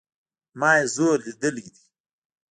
[0.59, 1.81] ما ئې زور ليدلى دئ